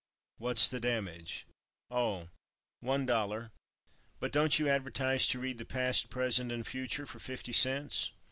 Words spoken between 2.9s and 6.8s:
dollar." "But don't you advertise to read the past, present and